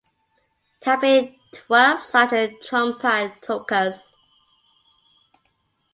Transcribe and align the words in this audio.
There 0.83 0.93
have 0.95 1.01
been 1.01 1.35
twelve 1.53 2.01
such 2.03 2.31
Trungpa 2.31 3.39
tulkus. 3.39 4.15